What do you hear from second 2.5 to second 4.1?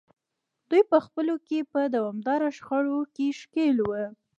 شخړو کې ښکېل وو.